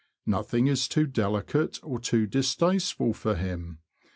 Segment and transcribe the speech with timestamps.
[0.25, 3.81] Nothing is too delicate or too distasteful for him.